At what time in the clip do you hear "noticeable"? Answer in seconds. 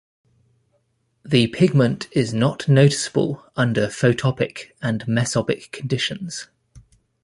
2.67-3.45